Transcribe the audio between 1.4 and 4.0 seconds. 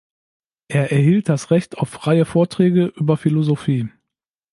Recht auf freie Vorträge über Philosophie.